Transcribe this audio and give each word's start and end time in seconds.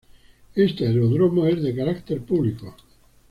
Este 0.55 0.87
aeródromo 0.87 1.45
es 1.45 1.61
de 1.61 1.75
carácter 1.75 2.21
público. 2.21 2.75